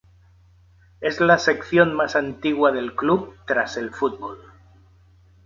Es 0.99 1.19
la 1.19 1.37
sección 1.37 1.93
más 1.95 2.15
antigua 2.15 2.71
del 2.71 2.95
club 2.95 3.35
tras 3.45 3.77
el 3.77 3.91
fútbol. 3.93 4.39